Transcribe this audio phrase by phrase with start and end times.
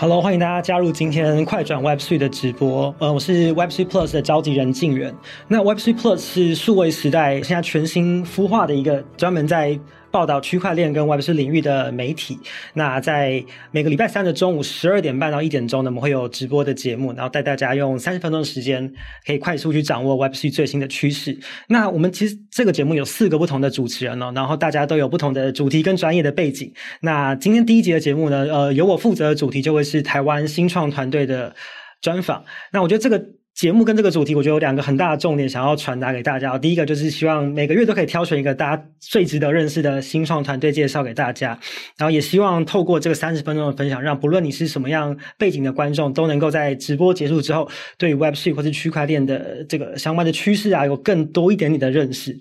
[0.00, 2.94] Hello，欢迎大家加入今天快转 Web3 的直播。
[3.00, 5.14] 呃，我是 Web3 Plus 的召集人敬原。
[5.46, 9.78] 那 Web3 Plus 是数位时代现在全新孵化的一个专门在
[10.10, 12.38] 报道区块链跟 Web3 领域的媒体。
[12.74, 18.92] 那在每个礼拜三的中午十二点半到一点钟呢，我们会有直播的节目，然后带大家用三十分钟的时间，
[19.26, 21.38] 可以快速去掌握 Web3 最新的趋势。
[21.68, 26.72] 那我们其实这个节目有四个不同的主持人哦，然后大家都有不同的主题跟专业的背景。
[27.00, 31.54] 那今天第一集的节目呢，呃，由我负责的主题就会是台湾新创团队的
[32.00, 32.44] 专访。
[32.72, 33.39] 那我觉得这个。
[33.54, 36.56] 节目跟这个主题，我觉得有两个很大的重点想要传达给大家。
[36.56, 41.58] 第一个就是希望每个月都可以挑选一个大家最值得认识的新创团队介绍给大家，
[41.98, 47.68] 然后也希望透过这个三十分钟的分享，让不论你是什么样背景的观众，都能够在直播结束之后，
[47.98, 52.34] 对 Web3 或是区块链的这个相关的趋势啊，有更多一点点的认识。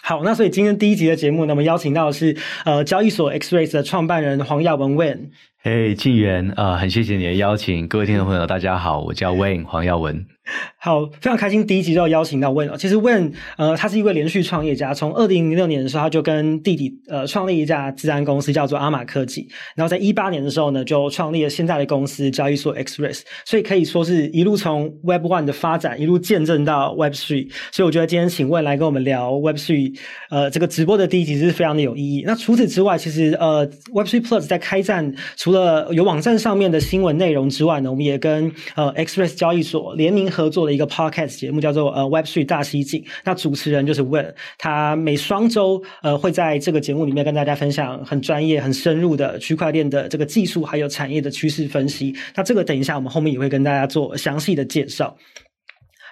[0.00, 5.30] 好，那所以今天第一集的节目，那么邀请到的是呃交易所 XREX 的创办人黄耀文 Win。
[5.66, 10.26] 嘿，敬原啊，很谢谢你的邀请，各位听众朋友，大家好，我叫 Wayne 黄耀文。
[10.78, 12.76] 好，非常开心，第一集就邀请到 Wayne。
[12.76, 19.48] 其实 Wayne，呃，他是一位连续创业家，从二零零六年的时候，他就跟弟弟呃创立一家资安公司，叫做阿玛科技。
[19.74, 23.22] 然后在一八年的时候呢，就创立了现在的公司交易所 XRES。
[23.46, 27.50] 所以可以说是一路从 Web One 的发展，一路见证到 Web Three。
[27.72, 29.98] 所以我觉得今天请 Wen 来跟我们聊 Web Three，
[30.28, 32.22] 呃，这个直播的第一集是非常的有意义。
[32.26, 43.02] 那除此之外，其实呃 Web Three Plus 在开战，除了有网站上面的新闻内容之外呢，我们也跟呃 Express 交易所联名合作的一个 Podcast 节目，叫做呃 Web Three 大西进。
[43.24, 52.14] 那主持人就是 Wayne，他每双周呃会在这个节目里面跟大家分享很专业、很深入的区块链的这个技术，还有产业的趋势分析。
[52.34, 55.16] 那这个等一下我们后面也会跟大家做详细的介绍。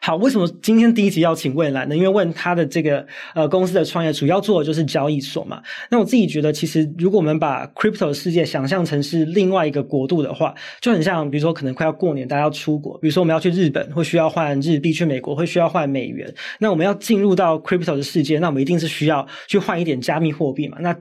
[0.04, 1.96] 好，为什么今天第一集要请 Wayne 来呢？
[1.96, 5.62] 因为 Wayne 他的这个呃公司的创业主要做的就是交易所嘛。
[5.92, 16.34] 那我自己觉得，其实如果我们把 crypto 世界想象成是另外一个国度的话，就很像，比如说可能快要过年，大家要出国，比如说我们要去日本，会需要换日币；去美国会需要换美元。
[16.58, 20.78] 那我们要进入到 crypto 的世界，那我们一定是需要去换一点加密货币嘛。
[20.80, 20.92] 那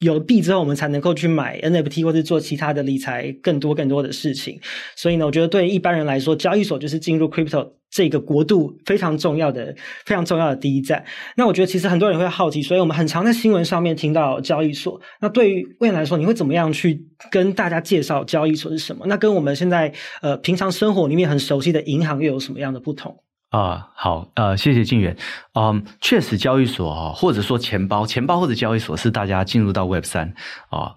[0.00, 4.60] 有了币之后，我们才能够去买 NFT 或者做其他的理财，更多更多的事情。
[4.96, 7.70] 所以呢，我觉得对一般人来说，交易所就是进入 crypto。
[7.90, 9.74] 这个国度非常重要的、
[10.06, 11.04] 非常重要的第一站。
[11.36, 15.00] 那我觉得其实很多人会好奇，所以我们很常在新闻上面听到交易所。
[15.20, 19.04] 那对于 Wayne 来说，你会怎么样去跟大家介绍交易所是什么？
[19.08, 23.24] 那跟我们现在呃平常生活里面很熟悉的银行又有什么样的不同？
[23.50, 25.16] 啊，好，呃，谢谢静远。
[25.54, 30.34] 嗯，确实，交易所啊，或者说钱包、钱包或者交易所是大家进入到 Web 三
[30.70, 30.96] 啊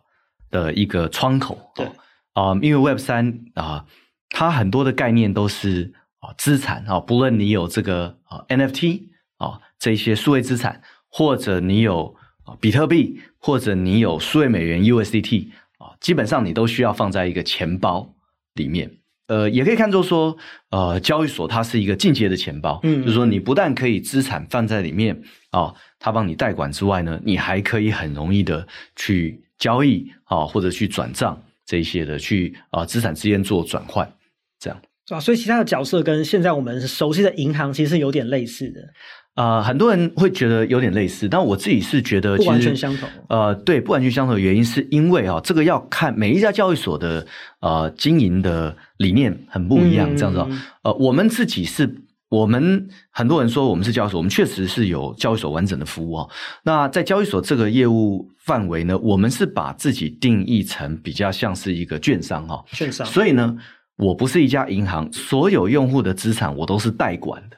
[0.49, 1.59] 的一个窗口。
[1.75, 1.85] 对，
[2.33, 3.85] 啊，因为 Web 三啊，
[4.29, 5.93] 它很多的概念都是。
[6.23, 9.09] 啊，资产啊，不论你有这个啊 NFT
[9.39, 12.15] 啊这些数位资产，或者你有
[12.45, 15.49] 啊比特币，或者你有数位美元 USDT
[15.79, 18.15] 啊，基本上你都需要放在一个钱包
[18.53, 18.89] 里面。
[19.27, 20.35] 呃，也可以看作说，
[20.69, 34.11] 呃，交易所它是一个进阶的钱包，嗯，就是说你不但可以资产放在里面啊，它帮你代管之外呢，你还可以很容易的去交易啊，或者去转账这一些的去啊资产之间做转换，
[34.59, 34.81] 这样。
[35.05, 35.19] 是吧？
[35.19, 38.79] 所以其他的角色跟现在我们熟悉的银行其实是有点类似的。
[39.35, 43.09] 啊、呃，很多人会觉得有点类似，但我自己是觉得其实不完全相同。
[43.29, 47.25] 呃，对，不完全相同的原因是因为啊，这个要看每一家交易所的
[47.61, 50.39] 呃经营的理念很不一样，嗯、这样子。
[50.83, 56.29] 呃，我们自己是，我们很多人说我们是交易所，我们确实是有交易所完整的服务哦。
[56.63, 63.05] 那在交易所这个业务范围呢，我们是把自己定义成比较像是一个券商哈，券商。
[63.07, 63.57] 所以呢。
[63.95, 67.57] 我不是一家银行，所有用户的资产我都是代管的，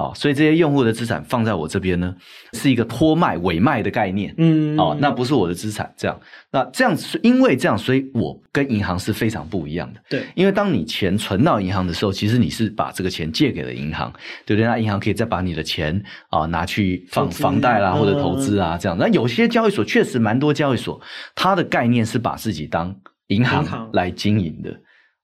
[0.00, 2.14] 啊，所以这些用户的资产放在我这边呢，
[2.54, 6.18] 是一个托卖、伪卖的概念，嗯，啊，那不是我的资产，这样，
[6.50, 14.10] 那这样子，因为这样，所以我跟银行是非常不一样的，对，因为当你钱存到银行的时候，其实你是把这个钱借给了银行，
[14.46, 14.66] 对不对？
[14.66, 18.96] 那银行可以再把你的钱啊拿去放房贷啦，或者投资啊，这样。
[18.98, 20.98] 那有些交易所确实蛮多交易所，
[21.34, 22.94] 它的概念是把自己当
[23.26, 24.74] 银行来经营的。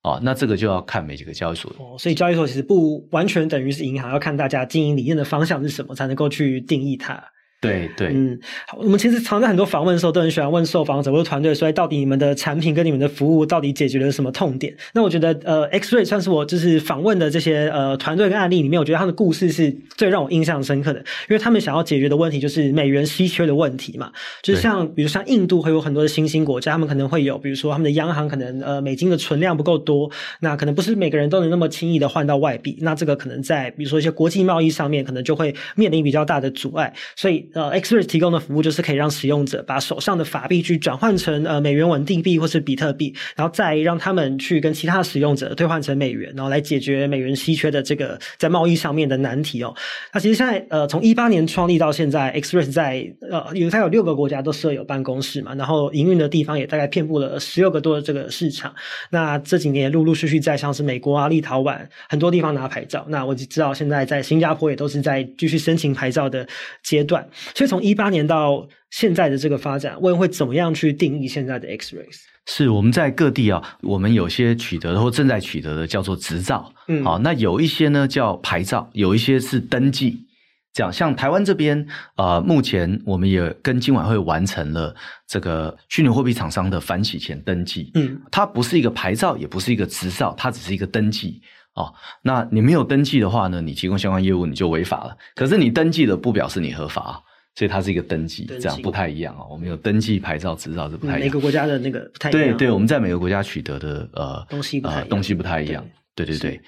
[0.07, 7.21] 哦，那这个就要看每几个交易所哦，所以交易所其实不完全等于是银行，要看大家经营理念的方向是什么，才能够去定义它。
[7.59, 8.39] 对对，嗯，
[8.69, 14.77] 好，我们其实常在很多访问的时候都很喜欢问受访者或者团队，所以到底你们的产品跟你们的服务到底解决了什么痛点？
[14.93, 24.13] 那我觉得，呃，X Ray 算是我就是访问的这些呃团队跟案例里面，我觉得他们的故事是最让我印象深刻的，因为他们想要解决的问题就是美元稀缺的问题嘛，
[24.43, 30.11] 就是像比如像印度会有很多的新兴国家，他们可能会有，比如说他们的央行可能呃美金的存量不够多，
[30.41, 49.75] 那可能不是每个人都能那么轻易的换到外币，那这个可能在比如说一些国际贸易上面可能就会面临比较大的阻碍，所以呃，XREX 提供的服务就是可以让使用者把手上的法币去转换成呃美元稳定币或是比特币，然后再让他们去跟其他使用者兑换成美元，然后来解决美元稀缺的这个在贸易上面的难题哦。
[50.13, 58.75] 那其实现在呃，从一八年创立到现在，XRES 在呃，因为它有六个国家都设有办公室嘛，然后营运的地方也大概遍布了十六个多的这个市场。
[59.11, 61.79] 那这几年陆陆续续在像是美国啊、立陶宛
[62.09, 63.05] 很多地方拿牌照。
[63.09, 66.47] 那我就知道现在在新加坡也都是在继续申请牌照的
[66.83, 67.27] 阶段。
[67.55, 72.19] 所以从一八年到现在的这个发展，问会怎么样去定义现在的 X-rays？
[72.47, 80.25] 是我们在各地啊，我们有些取得的或正在取得的叫做执照，嗯，好，那有一些呢叫牌照，有一些是登记。
[80.73, 81.87] 这样，像台湾这边，
[82.17, 84.95] 呃，目前我们也跟今晚会完成了
[85.27, 87.91] 这个虚拟货币厂商的反洗钱登记。
[87.95, 91.41] 嗯，它不是一个牌照，也不是一个执照，它只是一个登记。
[91.77, 91.93] 哦，
[92.23, 95.17] 那你没有登记的话呢，你提供相关业务你就违法了。
[95.35, 97.23] 可是你登记了，不表示你合法，
[97.57, 99.45] 所以它是一个登记，这样不太一样啊。
[99.51, 101.21] 我们有登记牌照、执照是不太一样。
[101.23, 102.43] 每个国家的那个不太一样。
[102.43, 105.85] 对对，我们在每个国家取得的呃东西呃、东西不太一样。
[106.15, 106.61] 对对对，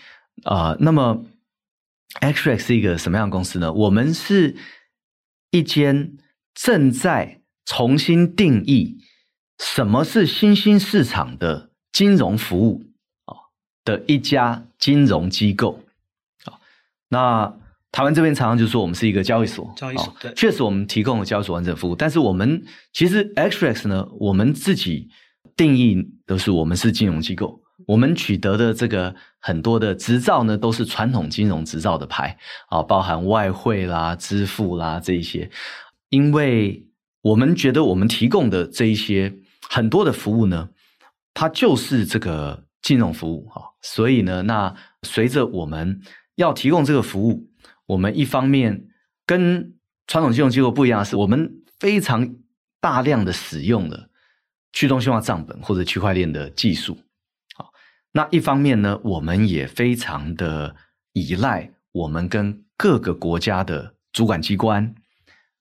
[0.42, 1.24] 啊、呃，那么。
[2.22, 3.70] XREX 是一个什么样的公司呢？
[3.70, 4.56] 我们是
[5.50, 6.16] 一间
[6.54, 8.96] 正在重新定义
[9.58, 12.82] 什么是新兴市场的金融服务
[13.26, 13.36] 啊
[13.84, 15.84] 的一家金融机构
[16.46, 16.58] 啊。
[17.10, 17.54] 那
[17.90, 21.94] 台湾这边常常就说我们是一个交易所，交易所对，确实我们提供了交易所完整服务。
[21.96, 22.62] 但是我们
[22.92, 25.08] 其实 XREX 呢，我们自己
[25.56, 25.96] 定义
[26.26, 27.62] 都是我们是金融机构。
[27.86, 32.36] 我们取得的这个很多的执照呢，都是传统金融执照的牌
[32.68, 35.50] 啊，包含外汇啦、支付啦这一些。
[36.10, 36.86] 因为
[37.22, 39.32] 我们觉得我们提供的这一些
[39.70, 40.68] 很多的服务呢，
[41.32, 43.62] 它就是这个金融服务啊。
[43.80, 44.74] 所以呢，那
[45.04, 46.00] 随着我们
[46.34, 47.48] 要提供这个服务，
[47.88, 48.86] 我们一方面
[49.26, 49.74] 跟
[50.06, 51.50] 传统金融机构不一样是，我们
[51.80, 52.36] 非常
[52.80, 54.08] 大量的使用了
[54.72, 56.98] 去中心化账本或者区块链的技术。
[57.56, 57.72] 好
[58.12, 60.76] 那一方面呢，我们也非常的
[61.12, 64.94] 依赖我们跟各个国家的主管机关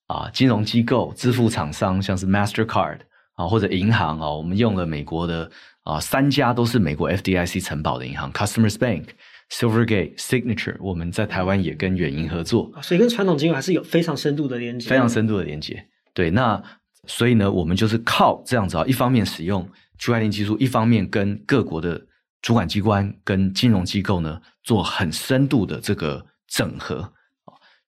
[0.07, 2.99] 啊、金融机构、支付厂商，像是 Mastercard
[3.33, 5.49] 啊或者银行啊，我们用了美国的
[5.83, 9.05] 啊三家都是美国 FDIC 承保的银行，Customers Bank、
[9.49, 15.87] Silvergate、Signature，我们在台湾也跟远银合作，所以跟传统金融还是有非常深度的连接，非常深度的连接。
[16.13, 16.61] 对，那
[17.05, 19.67] 所以呢，我们就是靠这样子啊，一方面使用
[19.97, 22.05] 区块链技术，一方面跟各国的
[22.41, 27.13] 主管机关跟金融机构呢，做很深度的这个整合，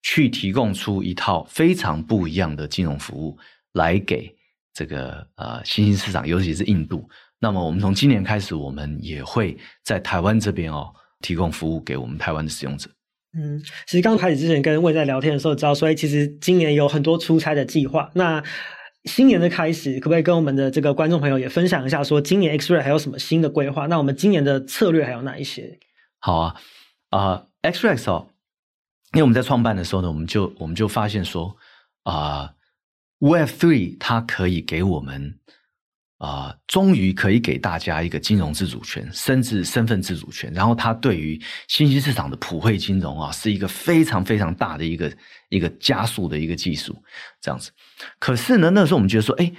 [0.02, 3.38] 去提供出一套非常不一样的金融服务，
[3.74, 4.34] 来给
[4.74, 7.08] 这个呃新兴市场，尤其是印度。
[7.40, 12.90] 那么我们从今年开始，我们也会在台湾这边哦，提供服务给我们台湾的使用者。
[13.38, 18.10] 嗯，其实刚开始之前跟魏在聊天的时候，知道说，其实今年有很多出差的计划。
[18.16, 18.44] 那
[19.04, 23.86] 新年的开始，可不可以跟我们的这个观众朋友也分享一下，说今年 Xray 还有什么新的规划？
[23.86, 25.78] 那我们今年的策略还有哪一些？
[26.20, 26.56] 好啊，
[27.10, 28.28] 啊、呃、XREX 哦，
[29.14, 31.56] 因为我们在创办的时候呢，我们就我们就发现说，
[32.04, 32.52] 啊、
[33.20, 35.38] 呃、，Web Three 它可以给我们。
[36.20, 40.52] 啊、呃，终于可以给大家一个金融自主权，甚至身份自主权。
[40.54, 45.12] 然后，它对于新兴市场的普惠金融啊，是一个非常非常大的一个
[45.48, 46.94] 一个加速的一个技术，
[47.40, 47.72] 这样子。
[48.20, 49.50] 可是呢，那时候我们觉得说，哎，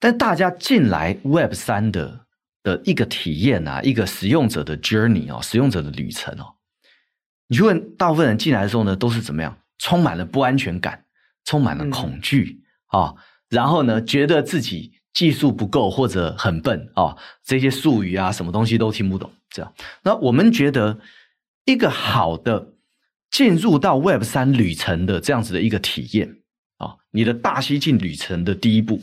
[0.00, 2.26] 但大家进来 Web 三的
[2.64, 6.56] 的一个体验啊，一个使用者的 journey 哦，使用者的旅程哦，
[7.46, 9.56] 你去问大部分人进来的时候呢，都是怎么样？
[9.78, 11.04] 充满了不安全感，
[11.44, 13.16] 充满了恐惧啊、嗯哦，
[13.48, 14.95] 然后呢，觉得自己。
[15.16, 19.32] 技术不够或者很笨啊、这些术语啊，什么东西都听不懂。
[19.48, 21.00] 这样，那我们觉得
[21.64, 22.74] 一个好的
[23.30, 26.42] 进入到 Web 三旅程的这样子的一个体验
[26.76, 29.00] 啊、你的大西进旅程的第一步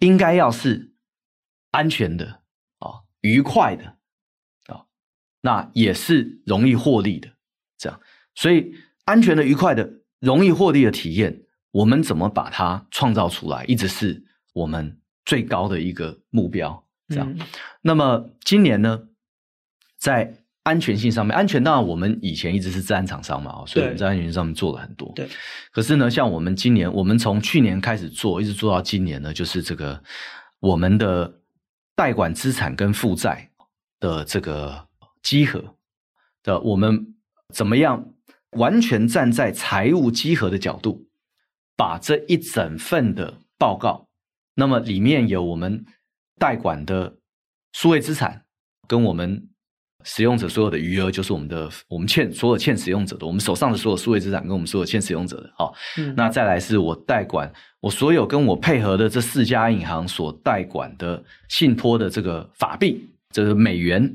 [0.00, 0.92] 应该要是
[1.70, 2.42] 安全的
[2.80, 3.84] 啊、愉快的
[4.66, 4.84] 啊、
[5.40, 7.30] 那也是容易获利的。
[7.78, 7.98] 这样，
[8.34, 8.74] 所以
[9.06, 9.90] 安全的、愉快的、
[10.20, 15.00] 容易获利的体验，我们怎么把它创造出来，一直是我们。
[15.24, 17.28] 最高的一个目标，这样。
[17.30, 17.46] 嗯、
[17.82, 19.08] 那么今年呢，
[19.98, 25.12] 在安全性上面，安全当然我们以前一直是自然厂商嘛，所以我们在安全性上面做了很多。
[25.14, 25.28] 对。
[25.70, 30.02] 可是呢，像我们今年，我们从去年开始做，一直做到今年呢，就是这个
[30.60, 31.40] 我们的
[31.94, 33.50] 代管资产跟负债
[34.00, 34.86] 的这个
[35.22, 35.76] 集合
[36.42, 37.14] 的，我们
[37.52, 38.12] 怎么样
[38.52, 41.06] 完全站在财务集合的角度，
[41.76, 44.03] 把这一整份的报告。
[44.54, 45.84] 那么里面有我们
[46.38, 47.16] 代管的
[47.72, 48.44] 数位资产，
[48.86, 49.48] 跟我们
[50.04, 55.50] 使用者所有的余额就是我们的，我们欠所有欠使用者的，我们手上的所有数位资产跟我们所有欠使用者的。
[55.56, 64.14] 好，嗯、那再来是我代管我所有跟我配合的这四家银行所代管的信托的这个法币，这个美元，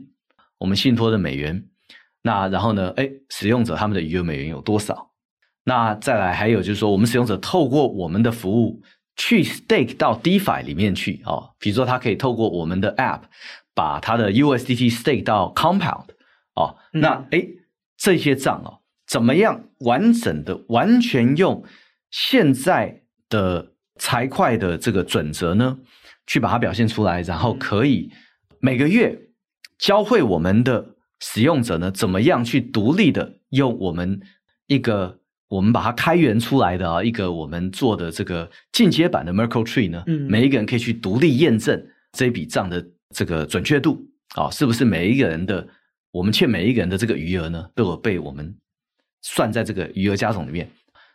[0.57, 1.65] 我们信托的美元。
[2.21, 2.89] 那然后呢？
[2.97, 5.09] 哎，使用者他们的余额美元有多少？
[5.63, 8.81] 那再来还有就是说，我们使用者透过我们的服务
[9.19, 13.21] 去 stake 到 DeFi 里面去哦，比如说它可以透过我们的 App。
[13.75, 16.07] 把它的 USDT stake 到 Compound
[16.53, 17.47] 哦，嗯、那哎，
[17.97, 21.63] 这些账哦，怎么样完整的、完全用
[22.11, 25.79] 现在的财会的这个准则呢，
[26.27, 28.11] 去把它表现出来，然后可以
[28.59, 29.17] 每个月
[29.77, 34.19] 教会我们的使用者呢，怎么样去独立的用我们
[34.67, 35.18] 一个
[35.49, 42.83] 我们把它开源出来的啊一个我们做的这个进阶版的 Merkle Tree 呢，嗯、每一个人可以去独立验证这笔账的。
[43.15, 43.99] 这个准确度
[44.35, 45.67] 啊、哦，是不是每一个人的
[46.11, 48.55] 我们欠每一个人的这个余额呢，都有被我们
[49.23, 50.69] 算在这个余额加总里面？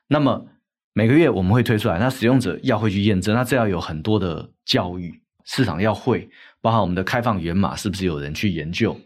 [0.08, 0.44] 那么
[0.92, 5.14] 每个月我们会推出来，那使用者要会去验证，那这要有很多的教育，
[5.44, 6.28] 市场要会，
[6.60, 9.00] 包含我们的开放源码是不是有人去研究？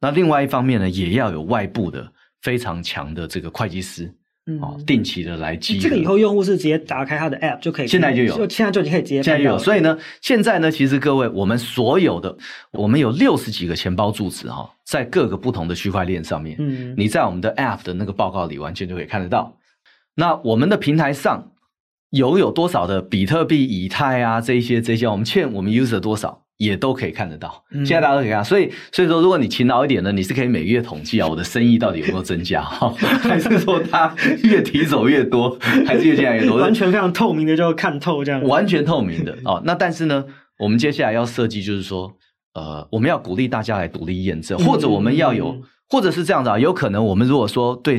[0.00, 2.10] 那另外一方面呢，也要有外部的
[2.40, 4.10] 非常强的这个会计师。
[4.60, 5.78] 哦，定期的来记。
[5.78, 9.22] 这个以后用户是直接打开他的 App 就可以，现在就有，就现在就可以直接。
[9.22, 12.36] 现在就有，所以呢，现在呢，其实各位，我们所有的，
[12.72, 19.56] 我们有六十几个钱包住址哈，在各个不同的区块链上面，嗯，你在我们的 App 的那个报告里完全就可以看得到。
[20.16, 21.52] 那我们的平台上
[22.10, 26.41] 有有多少的比特币、以太啊，这一些这些，我们欠我们 User 多少？
[26.62, 32.62] 也都可以看得到，现在大家都可以看，所以所以说，如果你勤劳一点呢，你是可以每月统计啊，我的生意到底有没有增加，
[33.22, 34.14] 还是说它
[34.44, 36.58] 越提走越多， 还是越进来越多？
[36.58, 38.40] 完全非常透明的，就看透这样。
[38.44, 39.60] 完全透明的 哦。
[39.64, 40.24] 那但是呢，
[40.60, 42.12] 我们接下来要设计，就是说，
[42.54, 47.98] 呃，我们要鼓励大家来独立验证，或者我们要有，或者是这样子啊，有可能我们如果说对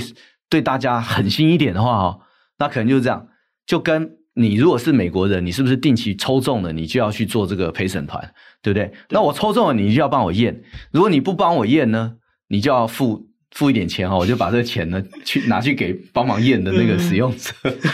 [0.50, 2.22] 对大家狠心一点的话哦，
[2.60, 3.28] 那可能就是这样，
[3.68, 4.23] 就跟。
[4.36, 8.20] 你如果是美国人，你是不是定期抽中了，你就要去做这个陪审团，
[8.64, 8.88] 对不对？
[8.88, 8.94] 对。
[9.10, 10.60] 那我抽中了，你就要帮我验。
[10.92, 12.14] 如果你不帮我验呢，
[12.48, 17.52] 你就要付付一点钱哈，我就把这个钱呢去拿去给帮忙验的那个使用者，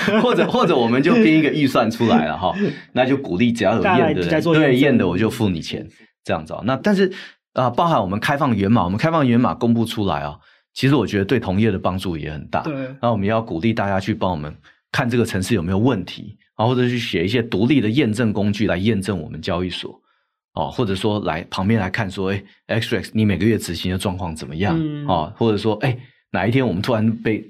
[0.08, 2.56] 嗯、 或者或者我们就编一个预算出来了哈，
[2.94, 5.86] 那就鼓励只要有验的人，对验的我就付你钱，
[6.24, 6.56] 这样子。
[6.64, 7.08] 那但是
[7.52, 10.38] 啊、呃，包含我们开放源码，我们开放源码公布出来啊，
[10.74, 12.62] 其实我觉得对同业的帮助也很大。
[12.62, 12.74] 对。
[13.02, 14.56] 那我们要鼓励大家去帮我们。
[14.92, 20.00] 看这个城市有没有问题啊，或者去写一些独立的验证工具来验证我们交易所
[20.54, 25.34] 哦，或者说来旁边来看说，哎，XREX 你每个月执行的状况怎么样啊、嗯哦？
[25.38, 25.98] 或者说，哎，
[26.32, 27.44] 哪一天我们突然被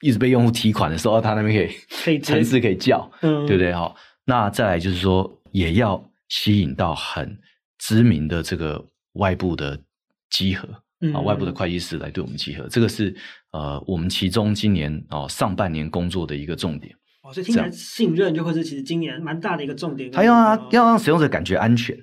[0.00, 1.68] 一直被用户提款的时候，他那边
[2.02, 3.72] 可以 城市可以叫，嗯，对不对？
[3.72, 7.36] 哈、哦，那再来就是说，也要吸引到很
[7.78, 8.82] 知名的这个
[9.14, 9.78] 外部的
[10.30, 10.68] 稽核。
[11.12, 13.14] 啊，外部的会计师来对我们集合，这个是
[13.52, 16.94] 呃，我们其中今年哦上半年工作的一个重点。
[17.22, 20.10] 哦，所以听起来信任就会是其实今年蛮大的一个重点。
[20.10, 21.96] 他要啊要让使用者感觉安全，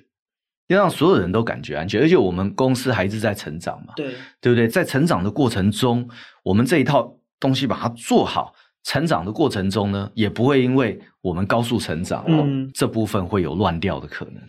[0.68, 4.68] 要让所有人都感觉安全，而且我们公司还是在成长嘛，对对不对？
[4.68, 6.08] 在成长的过程中，
[6.42, 14.42] 我们这一套东西把它做好，成长的过程中呢，也不会因为我们高速成长，嗯，这部分会有乱掉的可能。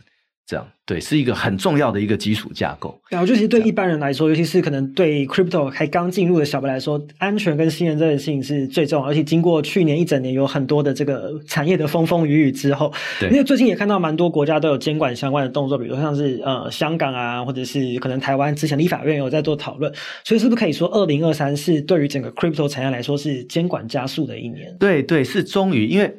[0.46, 3.00] 这样对，是一个很重要的一个基础架构。
[3.10, 9.08] 然后，就其实对一般人来说，尤其是可能对 crypto 还刚进入的小白来说，安全跟信任这件事情是最重要。
[9.08, 19.90] 而且经过去年一整年有很多的这个产业的风风雨雨之后，对，因为最近也看到蛮多国家都有监管相关的动作，比如像是呃香港啊，或者是可能台湾之前立法院有在做讨论。
[20.26, 24.76] 所以，是不是可以说，二零二三是对于整个 crypto 产业来说是监管加速的一年？
[24.78, 26.14] 对对，是终于因为。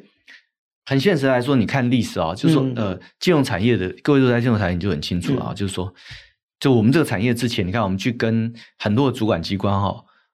[0.85, 5.91] 很现实来说，你看历史啊，就是说，嗯、呃，金融产业的各位都在金融产业，你就很清楚啊，嗯、就是说，
[6.59, 9.87] 就我们这个产业之前，你看我们去跟很多的主管机关哈，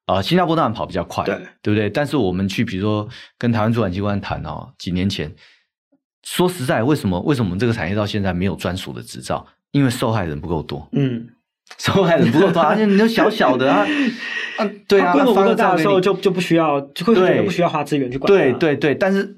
[0.08, 1.90] 啊、呃，新加坡当然跑比较快，对，对不对？
[1.90, 5.34] 但是我们去比如说跟台湾主管机关谈哦，几年前，
[6.24, 9.48] 说实在，为什么为什么我们这个产业到现在没有专属的执照？
[9.72, 11.30] 因为受害人不够多，嗯，
[11.78, 13.88] 受害人不够多，而 且你都小小的啊，
[14.58, 19.38] 啊，对啊，规模不够大的时候就就不需要，就会觉得不需要花资源去管，对对对，但是。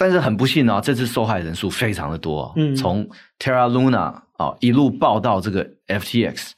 [0.00, 3.06] 但是很不幸啊，这次受害人数非常的多，嗯，从
[3.38, 6.52] Terra Luna 啊一路报到这个 FTX，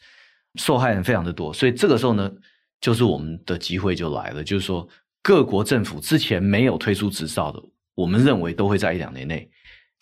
[0.54, 2.30] 受害人非常的多，所以这个时候呢，
[2.80, 4.88] 就是我们的机会就来了，就是说
[5.24, 7.60] 各国政府之前没有推出执照的，
[7.96, 9.50] 我们认为都会在一两年内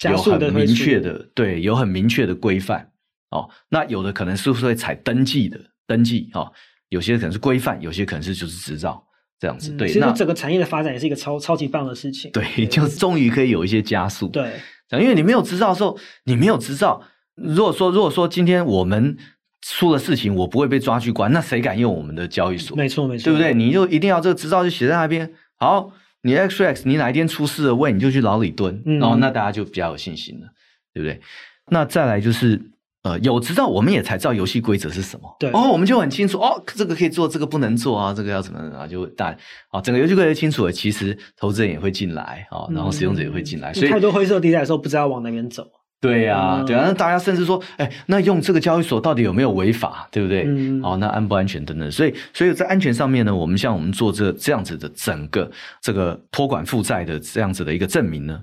[0.02, 2.92] 有很明确的，对，有很明确的规范
[3.30, 3.48] 哦。
[3.70, 6.52] 那有的可能是不是会采登记的登记哦，
[6.90, 9.02] 有些可能是规范，有些可能是就是执照。
[9.40, 12.30] 这样子，对，其实整个产业的发展也是一个超超级棒的事情。
[12.30, 14.28] 对，就终于可以有一些加速。
[14.28, 14.52] 对，
[14.92, 17.02] 因为你没有执照的时候，你没有执照。
[17.34, 19.16] 如果说，如果说今天我们
[19.62, 22.76] 出了事情，我不会被抓去关，那谁敢用我们的交易所？
[22.76, 23.54] 没错，没错，对不对？
[23.54, 25.32] 你就一定要这个执照就写在那边。
[25.56, 25.90] 好，
[26.22, 30.48] 你 XREX，你哪一天出事了，喂，你就去牢里蹲，然后、那大家就比较有信心了，
[30.92, 31.20] 对不对？
[31.68, 32.60] 那再来就是，
[33.02, 35.36] 呃，有执照，我们也才知道游戏规则是什么。
[35.38, 38.86] 对，哦，我们就很清楚，哦，这个可以做，这个不能做啊，这个要怎么啊？
[38.86, 39.36] 就大，啊、
[39.72, 45.66] 哦，整个游戏规则清楚了，其实投资人也会进来啊、哦，然后使用者也会进来，嗯、所以太多灰色地带的时候，不知道往哪边走。
[46.02, 50.44] 对呀、对啊，那大家甚至说，哎，那用这个交易所到底有没有违法，对不对？
[50.46, 55.50] 嗯，好，那安不安全等等，所以，所以在安全上面呢，我们像我们做这这样子的整个
[55.82, 58.40] 这个托管负债的这样子的一个证明呢，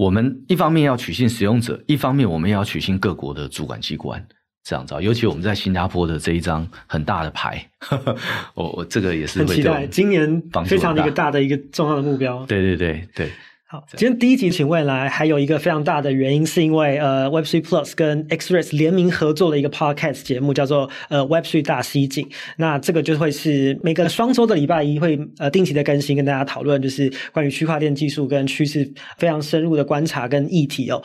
[0.00, 4.26] 我们一方面要取信使用者，一方面我们也要取信各国的主管机关，
[4.64, 7.62] 这样子，尤其我们在新加坡的这一张很大的牌，
[8.56, 13.30] 我我这个也是很期待，今年非常的一个大的一个重要的目标，对对对对。
[13.72, 22.28] 好，今天第一集请问来还有一个非常大的原因，是因为呃，Web3 Plus 跟 XRES 联名合作的一个 Podcast 节目，叫做呃 Web3 大西进。
[22.56, 31.00] 那这个就会是每个双周的礼拜一会呃定期的更新，跟大家讨论就是关于区块链技术跟趋势非常深入的观察跟议题哦。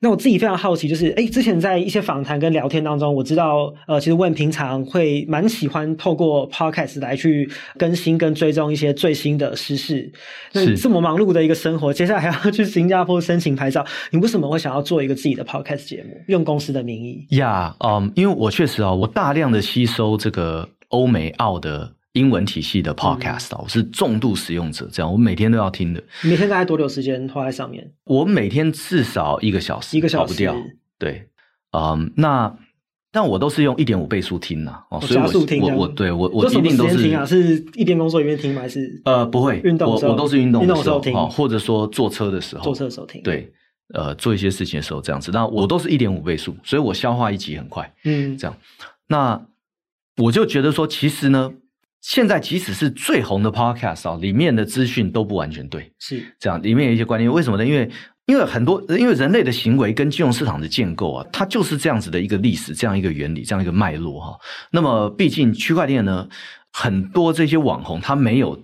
[0.00, 7.48] 那我自己非常好奇，就是哎之前在一些访谈跟聊天当中，我知道呃，其实 Wayne 平常会蛮喜欢透过 Podcast 来去
[7.78, 10.10] 更新跟追踪一些最新的时事。
[10.52, 17.26] 那这么忙碌的一个生活，其实现在还要 去新加坡申请牌照，你为什么会想要做一个自己的 podcast 节目，用公司的名义？
[17.36, 26.02] 呀，嗯，因为我确实啊，我大量的吸收这个欧美澳的英文体系的 podcast 啊，嗯、我是重度使用者，这样我每天都要听的。
[26.22, 27.92] 每天大概多久时间花在上面？
[28.04, 30.56] 我每天至少一个小时，一个小时跑不掉。
[30.98, 31.28] 对，
[31.72, 32.56] 嗯，那。
[33.20, 35.20] 但我都是用一点五倍速听呐，哦，所以
[35.60, 38.60] 我我我对我我一定都是听啊，是一边工作一边听吗？
[38.60, 43.52] 还是呃不会运动，我我都是运动的时候听，或者说坐车的时候，坐车的时候听，对，
[43.92, 45.32] 呃，做一些事情的时候这样子。
[45.32, 48.56] 那我都是一点五倍速，所以我消化一集很快，嗯，这样。
[49.08, 49.44] 那
[50.18, 51.52] 我就觉得说，其实呢，
[52.00, 56.22] 现在即使是最红的 Podcast 啊，里面的资讯都不完全对，是。
[56.38, 57.66] 这样，里面有一些观念，为什么呢？
[57.66, 57.90] 因为
[58.28, 64.38] 因为很多，因为人类的行为跟金融市场的建构啊，它就是这样子的一个历史，这样一个原理，这样一个脉络哈。
[64.70, 66.28] 那么，毕竟区块链呢，
[66.70, 68.62] 很多这些网红他没有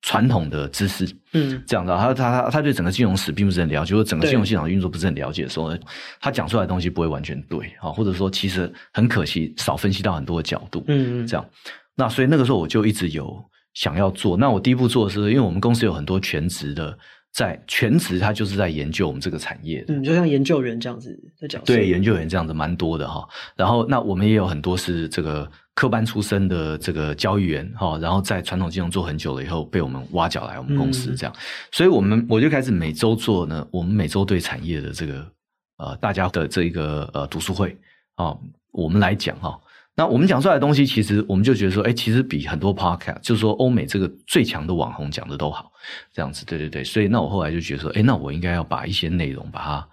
[0.00, 5.70] 传统的知识，嗯，这样的，他他他他对整个金融史并不是很了解，或者整个金融市场的运作不是很了解的时候，
[6.18, 11.46] 他讲出来的东西不会完全对啊，或者说其实很可惜少分析到很多的角度，嗯，这样。
[11.94, 13.44] 那所以那个时候我就一直有
[13.74, 14.38] 想要做。
[14.38, 16.96] 那我第一步做的是，因为我们公司有很多全职的。
[17.32, 21.64] 在全职，他就是在研究我们这个产业的，嗯，就像研究员这样子的角色。
[21.64, 23.26] 对，研究员这样子蛮多的哈。
[23.56, 27.96] 然后，那我们也有很多是这个科班出身的这个交易员哈。
[27.98, 31.34] 然后在传统金融做很久了以后，被我们挖角来我们公司这样。
[31.34, 31.40] 嗯、
[31.72, 35.26] 所以我们我就开始每周做呢，我们每周对产业的这个
[35.78, 37.74] 呃大家的这一个呃读书会
[38.16, 38.36] 啊，
[38.72, 39.58] 我们来讲哈。
[39.94, 45.70] 那我们讲出来的东西，其实我们就觉得说，哎，其实比很多 podcast，就是说欧美这个最强的网红讲的都好，
[46.12, 46.82] 这样子，对对对。
[46.82, 49.88] 所以那我后来就觉得说，哎，那我应该要把一些内容把它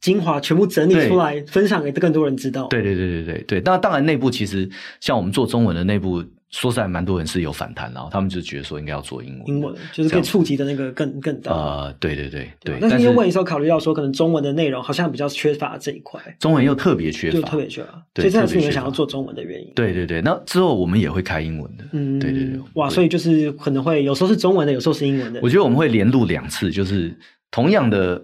[0.00, 2.66] 精华全部整理出来，分享给更多人知道。
[2.68, 3.62] 对对对对对对。
[3.64, 6.24] 那当然，内部其实像我们做中文的内部。
[6.50, 11.52] 说实在，蛮多人是有反弹，然后他们就觉得说应该要做英文，英文就是可以触及的那个更更大。
[11.52, 12.78] 呃，对对对对。
[12.80, 19.72] 但是因为问的时候考虑到说，可能中文的内容好像比较缺乏这一块，中文又特别缺乏，就特别缺乏，所以这也是你们想要做中文的原因。
[19.76, 21.84] 对对对，那之后我们也会开英文的。
[21.92, 22.60] 嗯，对对对。
[22.74, 25.40] 哇，所以就是可能会有时候是中文的，有时候是英文的。
[25.42, 27.16] 我觉得我们会连录两次，就是
[27.52, 28.20] 同样的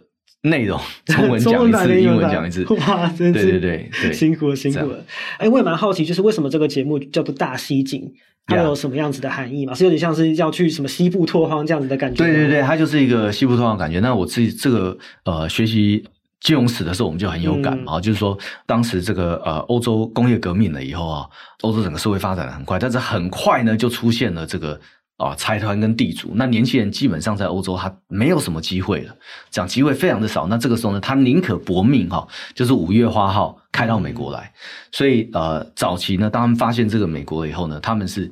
[0.48, 2.64] 内容， 中文讲一次，英文讲一次。
[2.74, 5.04] 哇，真是对对对，辛苦了辛苦了。
[5.38, 8.12] 哎，我也蛮好奇，就是为什么这个节目叫做大西进？
[8.46, 9.74] 它有什么样子的含义吗？
[9.74, 12.24] 是有点像是要去什么西部拓荒这样子的感觉？
[12.24, 13.98] 对对对，它就是一个西部拓荒的感觉。
[13.98, 16.04] 那我自己这个呃学习
[16.40, 21.26] 金融史的时候，我们就很有感嘛，嗯、就是说当时这个呃欧洲工业革命了以后啊，
[21.62, 24.80] 欧洲整个社会发展的很快，但是很快呢就出现了这个。
[25.16, 29.16] 啊，财团跟地主，那年轻人基本上在欧洲他没有什么机会了，
[29.48, 30.46] 讲机会非常的少。
[30.46, 34.52] 那这个时候呢，他宁可搏命哈，就是五月花号开到美国来。
[34.92, 38.30] 所以呃，早期呢，当他们发现这个美国以后呢，他们是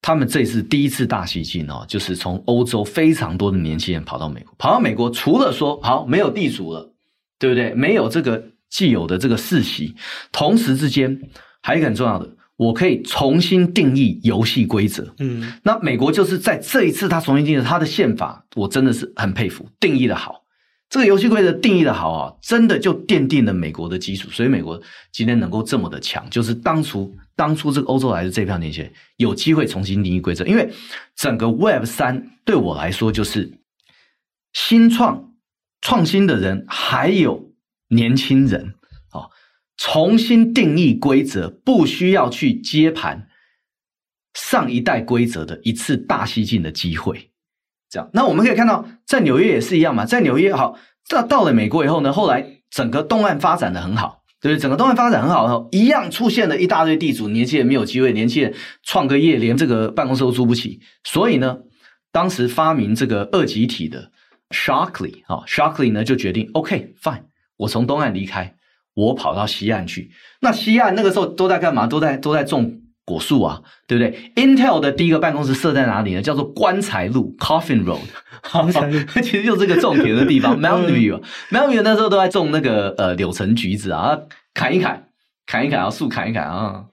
[0.00, 6.90] 他们这次第一次大西进哦，就是从欧洲非常多的年轻人跑到美国，跑到美国除了说好没有地主了，
[7.38, 7.74] 对不对？
[7.74, 9.94] 没有这个既有的这个世袭，
[10.32, 11.20] 同时之间
[11.60, 12.30] 还有一个很重要的。
[12.58, 15.14] 我可以重新定义游戏规则。
[15.20, 20.44] 嗯，那美国就是在这一次他重新定义他的宪法，我真的是很佩服，定义的好。
[20.90, 24.28] 这个游戏规则定义的好啊，真的就奠定了美国的基础。
[24.30, 24.80] 所以美国
[25.12, 30.44] 今天能够这么的强，就是当初当初这个欧洲来的这票年轻人有机会重新定义规则。
[30.44, 30.68] 因为
[31.14, 33.52] 整个 Web 三对我来说就是
[34.52, 35.32] 新创
[35.80, 37.52] 创新的人，还有
[37.88, 38.74] 年轻人。
[39.78, 43.28] 重新定义规则，不需要去接盘
[44.34, 47.30] 上一代规则的一次大西进的机会。
[47.88, 50.76] 这样，那我们可以看到，在纽约也是一样嘛，在纽约好，
[51.08, 54.60] 到到了美国以后呢，后来整个东岸发展的很好，对不对？
[54.60, 61.56] 整个东岸发展很好后，一样出现了一大堆地主，年轻人没有机会，年轻人创个业连这个办公室都租不起，所以呢，
[62.12, 64.10] 当时发明这个二极体的
[64.50, 67.22] Shockley 啊，Shockley 呢就决定，OK fine，
[67.56, 68.57] 我从东岸离开。
[68.98, 71.86] 我跑到西岸去，那西岸那个时候都在干嘛？
[71.86, 76.20] 都在都在种果树啊，对不对？Intel 的第一个办公室设在哪里呢？
[76.20, 78.00] 叫做棺材路 （Coffin Road），
[79.22, 80.58] 其实就是这个种田的地方。
[80.60, 84.18] Mountain View，Mountain View 那时候都在种那个呃柳橙橘子啊，
[84.52, 85.06] 砍一砍，
[85.46, 86.86] 砍一砍，然后树砍一砍啊，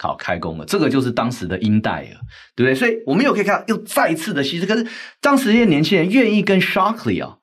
[0.00, 0.64] 好开工了。
[0.64, 2.20] 这个就是当时的英代尔，
[2.56, 2.74] 对不对？
[2.74, 4.66] 所以我们又可以看到，又再一次的稀释。
[4.66, 4.84] 可是
[5.20, 7.38] 当时这些年轻人愿意跟 Shockley 啊。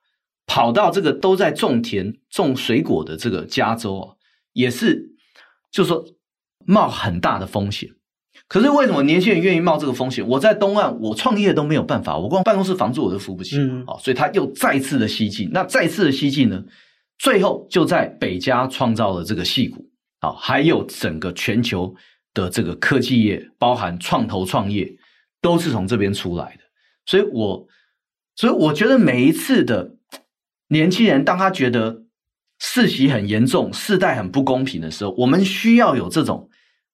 [0.50, 4.16] 跑到这个都在种田、种水果的这个加州啊，
[4.54, 5.12] 也是，
[5.72, 6.04] 就是说
[6.66, 7.92] 冒很大的风险。
[8.48, 10.28] 可是为什么年轻人愿意冒这个风险？
[10.28, 15.52] 我在东岸，我创业都没有办法，我光办公室房租我都付不起，嗯，所以他又再次的西进。
[15.54, 16.64] 那再次的西进呢，
[17.20, 19.88] 最后就在北加创造了这个戏骨，
[20.22, 21.94] 啊，还有整个全球
[22.34, 24.92] 的这个科技业，包含创投创业，
[25.42, 26.64] 都是从这边出来的。
[27.06, 27.68] 所以我，
[28.36, 29.98] 所以我觉得每一次的。
[30.70, 32.04] 年轻人当他觉得
[32.60, 36.50] 世袭很严重、世代很不公平的时候，我们需要有这种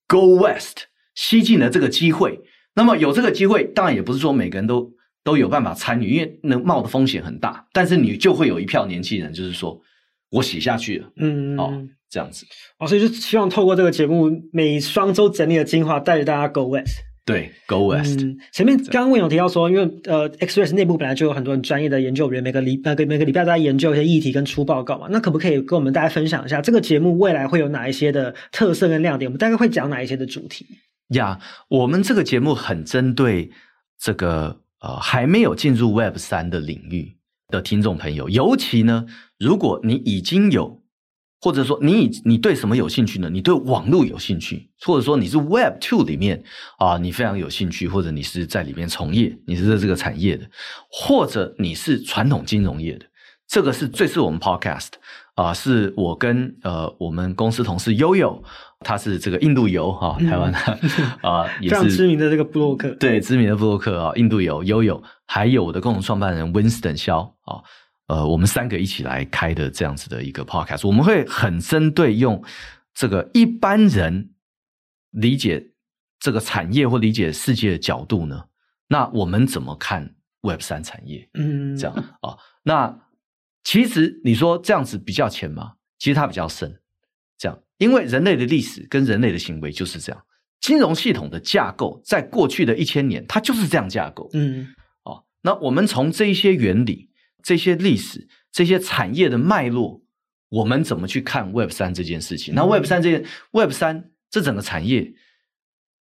[0.07, 2.41] Go West 西进的这个机会。
[2.73, 4.91] 那么有这个机会，当然也不是说每个人都
[5.23, 7.65] 都有办法参与，因为能冒的风险很大。
[7.71, 9.81] 但是你就会有一票年轻人，就是说
[10.29, 12.45] 我洗下去了，嗯，哦，这样子。
[12.79, 16.99] 哦，所以就希望透过这个节目，每双周整理的精华，带着大家 Go West。
[17.25, 18.21] 对，Go West。
[18.21, 25.07] 嗯，前面刚刚问有提到说，因为呃，Express 内部本来就有很多很专业的研究员，每个礼每个每个礼拜都在研究一些议题跟出报告嘛。
[25.09, 29.27] 那可不可以跟我们大家分享一下，这个节目未来会有哪一些的特色跟亮点？
[29.27, 30.67] 我们大概会讲哪一些的主题？
[31.15, 33.49] 呀，yeah, 我们这个节目很针对
[33.99, 37.15] 这个呃还没有进入 Web 三的领域
[37.47, 39.07] 的听众朋友，尤其呢，
[39.39, 40.84] 如果你已经有。
[41.45, 43.29] 或者说你你对什么有兴趣呢？
[43.29, 46.43] 你对网络有兴趣，或者说你是 Web Two 里面
[46.79, 50.49] 啊，你非常有兴趣，或者你是在里面从业，你是在这个产业的，
[50.89, 53.05] 或者你是传统金融业的，
[53.47, 54.93] 这个是最适合我们 Podcast
[55.35, 58.43] 啊，是我跟呃我们公司同事悠悠，
[58.79, 60.57] 他是这个印度游哈、啊，台湾的
[61.21, 67.61] 啊， 也是非常知名的这个布洛克，对，知名的布洛克啊，印度游悠悠，还有我的共同创办人 Winston 肖啊。
[68.07, 72.43] 呃，我们三个一起来开的这样子的一个 podcast，我们会很针对用
[72.93, 74.29] 这个一般人
[75.09, 75.71] 理解
[76.19, 78.45] 这个产业或理解世界的角度呢，
[78.87, 81.27] 那我们怎么看 Web 三产业？
[81.33, 82.95] 嗯，这样啊、哦，那
[83.63, 85.73] 其实你说这样子比较浅吗？
[85.97, 86.79] 其实它比较深，
[87.39, 90.23] 这样，因为人类的历史跟人类的行为就是这样，
[90.61, 94.29] 金融系统的架构在过去的一千年，它就是这样架构。
[94.33, 94.67] 嗯，
[95.05, 97.09] 哦，那我们从这一些原理。
[97.45, 100.01] 这些历史、这些产业的脉络，
[100.49, 102.55] 我们怎么去看 Web 三这件事情？
[102.55, 105.13] 那 Web 三这件 Web 三这整个产业，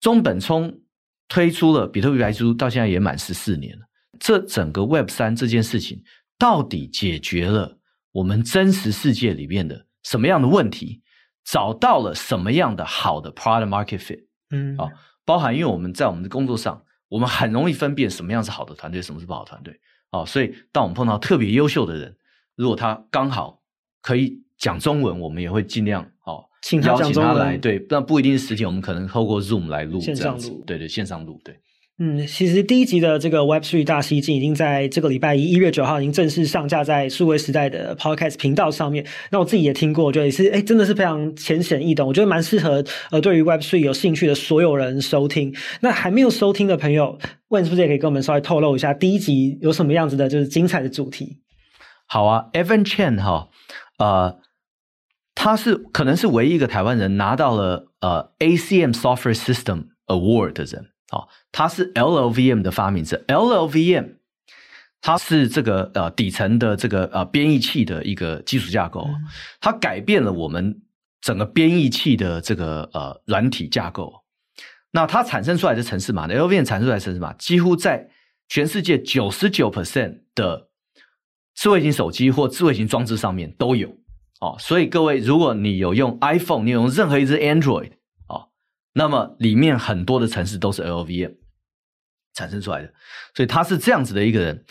[0.01, 0.81] 中本聪
[1.29, 3.85] 推出了比特币白皮书，到现在也满十四年了。
[4.19, 6.03] 这整个 Web 三这件事情，
[6.37, 7.79] 到底解决了
[8.11, 11.01] 我们真实世界里面的什么样的问题？
[11.45, 14.25] 找到了什么样的好的 Product Market Fit？
[14.51, 14.89] 嗯，啊，
[15.25, 19.79] 包含因为我们在我们的工作上，我们很容易分辨什么样是好的团队，什么是不好的团队。
[20.11, 22.15] 哦，所以当我们碰到特别优秀的人，
[22.55, 23.61] 如果他刚好
[24.01, 27.57] 可以讲中文，我们也会尽量哦，请他邀请他来。
[27.57, 30.49] 对，但不一定是实体，我们可能透过 Zoom 来录，这样子。
[30.65, 31.39] 对对，线上录。
[31.43, 31.59] 对。
[32.01, 39.05] 嗯，其实第一集的这个 Web3 大西进已经在这个礼拜一一月九号已经正式上架在数位时代的 Podcast 频道上面。
[39.31, 42.81] 那我自己也听过，我觉得也是，哎，真的是非常浅显易懂，我觉得蛮适合
[43.11, 45.53] 呃对于 Web3 有兴趣的所有人收听。
[45.81, 51.41] 那还没有收听的朋友，问是不是也可以跟我们稍微透露一下第一集有什么样子的，就是精彩的主题？
[52.05, 53.49] 好啊，Evan Chen 哈，
[53.97, 54.39] 呃，
[55.35, 60.85] 他是可能是唯一一个台湾人拿到了呃 ACM Software System Award 的人。
[61.09, 63.23] 好，它是 LLVM 的发明者。
[63.27, 64.15] LLVM，
[65.01, 69.07] 它是这个呃底层的这个呃编译器的一个基础架构，
[69.59, 70.81] 它改变了我们
[71.19, 74.13] 整个编译器的这个呃软体架构。
[74.91, 78.09] 那它产生出来的城市码呢，LLVM 产生出来的程式码，几乎在
[78.47, 80.69] 全世界九十九 percent 的
[81.55, 83.89] 智慧型手机或智慧型装置上面都有。
[84.41, 87.91] 哦，所以各位，如果你有用 iPhone，你有用任何一只 Android。
[88.93, 91.35] 那么里面很多的城市都是 LLVM
[92.33, 92.93] 产生出来的，
[93.35, 94.65] 所以他是这样子的一个人。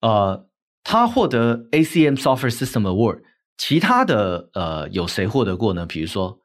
[0.00, 0.48] 呃，
[0.84, 3.22] 他获得 ACM Software System Award，
[3.56, 5.84] 其他的呃有谁获得过呢？
[5.84, 6.40] 比如说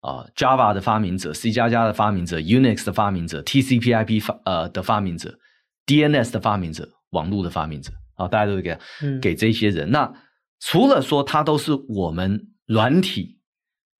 [0.00, 5.38] 啊、呃、Java 的发明者、C 加加的发明者、Unix 的发明者、TCP/IP 发呃的发明者、
[5.86, 9.90] DNS 的发明者、网络的发明者啊，大家都会给、嗯、给这些人。
[9.90, 10.12] 那
[10.58, 13.38] 除了说他都是我们软体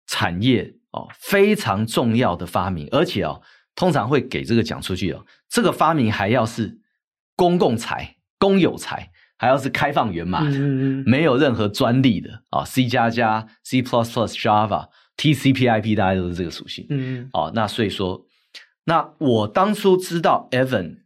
[0.06, 3.40] 产业哦非常重要的发明，而且哦
[3.76, 6.78] 通常会给这个讲出去哦，这个发明还要是
[7.36, 9.12] 公共财、公有财。
[9.38, 10.58] 还要是开放源码的，
[11.04, 16.86] 没有任何专利的啊，C 加加、C plus plus、Java、TCP/IP，大家都是这个属性。
[16.88, 18.24] 嗯嗯，哦，那所以说，
[18.84, 21.00] 那我当初知道 Evan，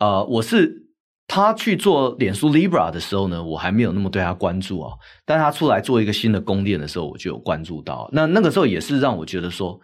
[0.00, 0.83] 呃，我是
[1.26, 4.94] 他去做脸书 Libra 的时候呢，我还没有那么对他关注啊。
[5.24, 8.08] 但他出来做一个新的宫殿的时候，我就有关注到。
[8.12, 9.80] 那那个时候也是让我觉得说。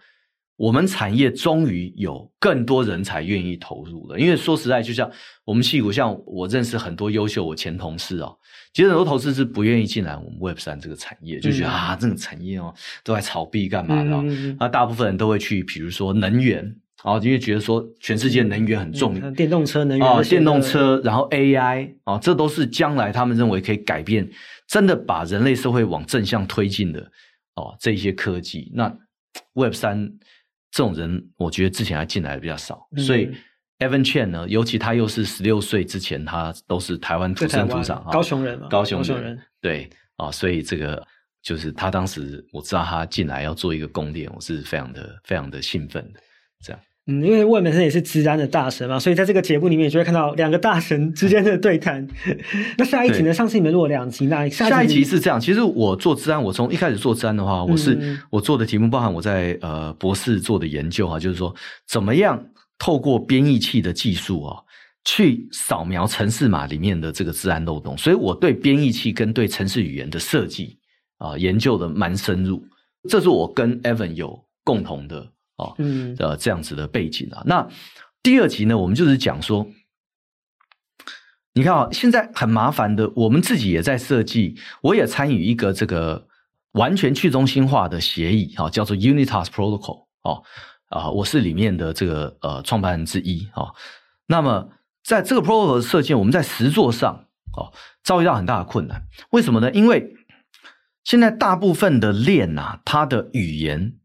[0.57, 5.09] 我们产业终于有更多人才愿意投入了，因为说实在，就像
[5.43, 8.37] 我们戏骨，像我认识很多优秀我前同事哦，
[8.71, 12.71] 其实很多投资是不愿意进来我们 Web 三这个产业，就觉得、嗯、啊，这个产业哦
[13.03, 24.29] 都在炒币干嘛的、哦，嗯、那大部分人都会去，比如说能源，然后因为觉得说全世界能源很重要，嗯、电动车能源啊、哦，电动车，然后 AI 啊、哦，这都是将来他们认为可以改变，
[24.67, 26.99] 真的把人类社会往正向推进的
[27.55, 28.91] 哦，这些科技，那
[29.53, 30.11] Web 三。
[30.73, 33.29] 这种人，我觉得之前还进来的比较少，嗯、所以
[33.79, 41.05] Evan Chen 呢，尤其他又是十六岁之前，他都是台湾土生土长，高雄人嘛，高雄人，高雄人对啊，所以这个
[41.43, 46.21] 就是他当时我知道他进来要做一个宫殿，我是非常的非常的兴奋的，
[46.63, 46.81] 这样。
[47.11, 52.07] 嗯，因为魏本身也是治安的大神嘛，所以在这个节目里面，就会看到两个大神之间的对谈。
[52.77, 53.33] 那下一集呢？
[53.33, 55.39] 上次你们录了两集，那下一集，下一集是这样。
[55.39, 61.53] 其实我做治安，我从一开始做治安的话，我是、嗯、我做的题目包含我在呃博士做的研究啊，就是说
[61.87, 62.41] 怎么样
[62.79, 64.57] 透过编译器的技术啊，
[65.03, 67.97] 去扫描城市码里面的这个治安漏洞。
[67.97, 70.77] 所以我对编译器跟对城市语言的设计
[71.17, 72.63] 啊研究的蛮深入。
[73.09, 75.27] 这是我跟 Evan 有共同的。
[75.77, 77.43] 嗯，呃，这样子的背景啊。
[77.45, 77.67] 那
[78.23, 79.67] 第二集呢，我们就是讲说，
[81.53, 86.27] 你看啊，现在很麻烦的，我们自己也在设计，我也参与一个这个
[86.73, 90.43] 完全去中心化的协议啊，叫做 Unitas Protocol 哦，
[90.87, 93.73] 啊，我是里面的这个呃创办人之一啊。
[94.27, 94.69] 那么
[95.03, 97.25] 在这个 protocol 的设计，我们在实作上
[97.57, 99.71] 哦遭遇到很大的困难，为什么呢？
[99.71, 100.15] 因为
[101.03, 103.97] 现在大部分的链啊，它的语言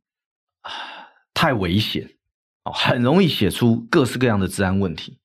[1.37, 2.12] 太危险
[2.64, 5.18] 哦，很容易写出各式各样的治安问题。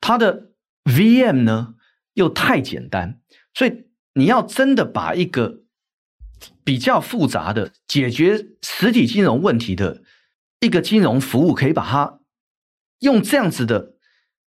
[0.00, 0.50] 它的
[0.82, 1.76] VM 呢
[2.14, 3.20] 又太简单，
[3.54, 5.60] 所以你要真的把一个
[6.64, 10.02] 比较复杂的解决实体金融问题的
[10.58, 12.18] 一个金融服务，可以把它
[12.98, 13.94] 用这样子的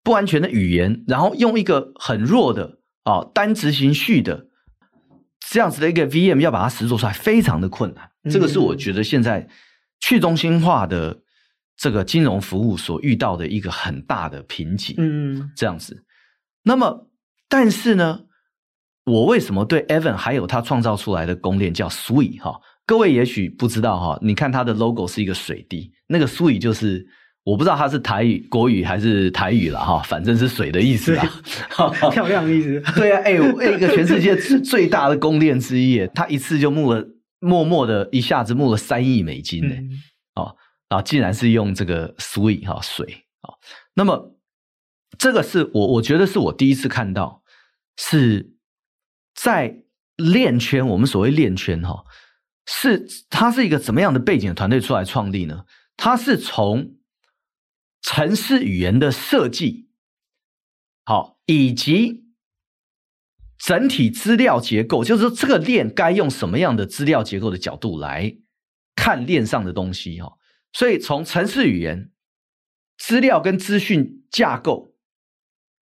[0.02, 4.48] 不安全的语言，然后用一个很弱的啊单执行序的
[5.38, 8.10] 这样子的一个 VM，要把它实做出来，非常的困难。
[8.28, 9.48] 这个是我觉得现在。
[10.00, 11.16] 去中心化的
[11.76, 16.04] 这个金融服务所遇到的一个很大的瓶颈，嗯，这样子。
[16.62, 17.08] 那么，
[17.48, 18.20] 但是呢，
[19.04, 22.60] 我为什么对 Evan 还有他创造出来的公链叫 Sui 哈？
[22.84, 27.06] 各位也许不知道哈，你看它的 logo 是一个水滴，那个 Sui 就是
[27.44, 31.30] 我不知道它是台语、国语还是台语了哈，反正是水的意思啊，
[32.10, 32.82] 漂亮的意思。
[32.96, 37.06] 对啊，哎，一个全世界最大的公链之一，他一次就募了。
[37.40, 39.90] 默默的一下子募了三亿美金呢，嗯、
[40.34, 40.56] 哦，
[40.88, 43.54] 啊，竟然是用这个 Sui 哈水啊，
[43.94, 44.38] 那么
[45.18, 47.42] 这个是我我觉得是我第一次看到，
[47.96, 48.54] 是
[49.34, 49.84] 在
[50.16, 52.04] 链圈，我们所谓链圈哈，
[52.66, 55.64] 是它是一个怎么样的背景团队出来创立呢？
[55.96, 56.96] 它是从
[58.02, 59.88] 城市语言的设计，
[61.04, 62.29] 好以及。
[63.62, 68.34] 整体资料结构，就是说这个链该用什么样的资料结构的角度来
[68.96, 70.32] 看链上的东西哈。
[70.72, 72.10] 所以从程式语言、
[72.96, 74.94] 资料跟资讯架构、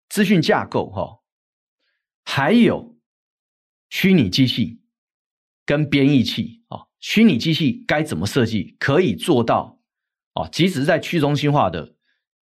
[0.07, 1.19] 资讯架构哈，
[2.23, 2.97] 还有
[3.89, 4.79] 虚拟机器
[5.65, 9.81] 跟编译器啊，虚拟机器该怎么设计可以做到
[10.33, 10.47] 啊？
[10.49, 11.95] 即使在去中心化的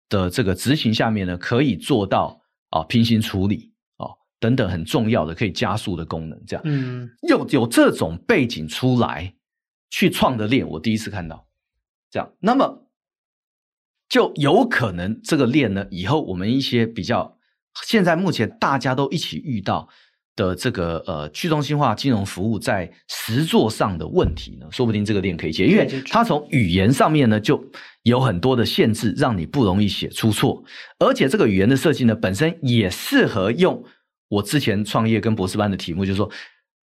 [0.08, 3.73] 的这个执行下面呢，可以做到啊平行处理。
[4.44, 9.32] 等等很重要的可以加速的功能，这样，嗯，有有这种背景出来
[9.88, 11.46] 去创的链，我第一次看到，
[12.10, 12.86] 这样，那么
[14.06, 17.38] 就有可能这个链呢，以后我们一些比较
[17.86, 19.88] 现在目前大家都一起遇到
[20.36, 27.64] 的这个呃去中心化金融服务在实作上的问题呢，说不定这个链可以解，因为它从语言上面呢就
[28.02, 30.62] 有很多的限制，让你不容易写出错，
[30.98, 33.82] 而且这个语言的设计呢本身也适合用。
[34.34, 36.30] 我之前创业跟博士班的题目就是说，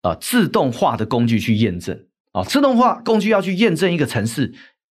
[0.03, 1.97] 呃，自动化的工具去验证
[2.33, 4.53] 哦，自动化工具要去验证一个城市，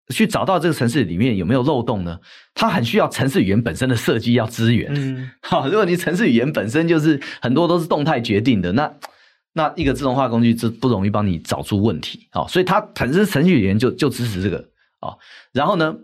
[0.08, 2.18] 去找到这个城市里面有没有漏洞呢？
[2.54, 4.90] 它很需要城市语言本身的设计要支援。
[4.94, 8.92] 嗯，好，如果你城市语言本身就是很多都是动态决定的，那
[9.52, 12.28] 那一个自动化工具就不容易帮你找出问题。
[12.30, 14.58] 好，所以它本身程序语言就就支持这个
[15.00, 15.14] 啊。
[15.52, 15.94] 然后呢，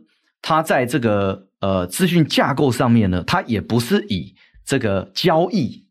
[0.43, 4.35] 它在这个呃资讯架构上面呢，它也不是以
[4.65, 5.85] 这个交易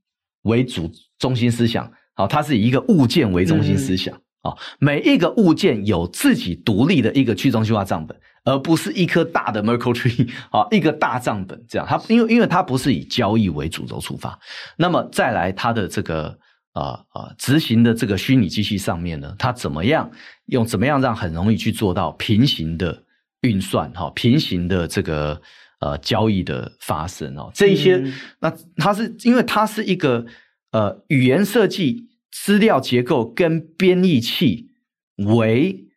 [0.44, 1.92] 为主中心思想。
[2.14, 4.16] 好，它是以一个物件为中心思想。
[4.16, 11.86] 嗯啊，每一个物件有自己独立的一个去中心化账本，而不是一颗大的 Merkle tree 啊，一个大账本这样。
[11.88, 14.40] 它因为因为它不是以交易为主轴出发，
[14.78, 16.36] 那么再来它的这个
[16.74, 20.10] 啊啊执行的这个虚拟机器上面呢，它怎么样
[20.48, 23.04] 用怎么样让很容易去做到平行的
[23.42, 25.40] 运算哈，平行的这个
[25.82, 30.26] 呃交易的发生哦，这一些、嗯、那它是因为它是一个
[30.72, 32.08] 呃语言设计。
[32.34, 34.70] 资料结构跟编译器
[35.18, 35.91] 为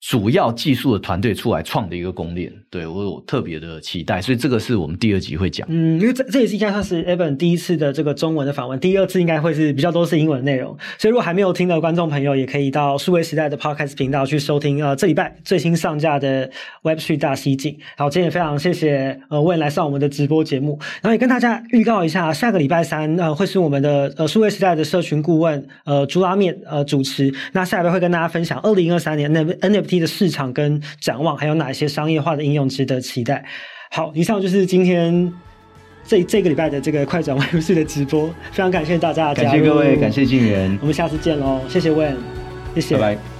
[0.00, 5.68] 主要技术的团队出来创的一个公链，对，我有特别的期待，所以这个是我们第二集会讲。
[5.70, 10.74] 嗯，因为这这也是应该算是 Evan 第一次的这个中文的访问，第二次应该会是比较多是英文内容。
[10.98, 14.82] 所以如果还没有听的观众朋友，也可以到数位时代的 Podcast 频道去收听。
[14.82, 16.50] 呃，这礼拜最新上架的
[16.82, 17.78] Web3 大西进。
[17.98, 27.30] 好，今天也非常谢谢呃未来上我们的直播节目，然后也跟大家预告一下，下个礼拜三呃会是我们的呃数位时代的社群顾问呃朱拉面呃主持。
[27.52, 29.89] 那下礼拜会跟大家分享二零二三年 NFT。
[29.98, 33.44] 的市场跟展望，还有哪些商业化的应用值得期待？
[33.90, 35.32] 好，以上就是今天
[36.06, 42.16] 这这个礼拜的这个快转 Web3 的直播，非常感谢大家感谢各位，感谢静源，我们下次见喽，谢谢 Wayne，
[42.74, 43.39] 谢谢，拜拜。